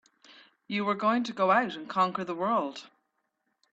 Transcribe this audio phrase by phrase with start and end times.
[0.67, 2.89] You were going to go out and conquer the world!